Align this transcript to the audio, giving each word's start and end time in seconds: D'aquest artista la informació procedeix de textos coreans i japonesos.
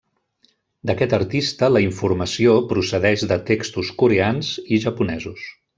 D'aquest 0.89 1.13
artista 1.17 1.69
la 1.75 1.83
informació 1.89 2.57
procedeix 2.73 3.27
de 3.35 3.41
textos 3.53 3.95
coreans 4.03 4.55
i 4.79 4.85
japonesos. 4.89 5.51